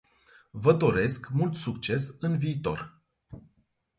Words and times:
Vă 0.51 0.73
doresc 0.73 1.29
mult 1.29 1.55
succes 1.55 2.13
în 2.19 2.37
viitor. 2.37 3.01